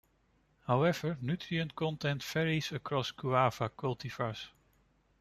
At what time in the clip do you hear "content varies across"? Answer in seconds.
1.75-3.11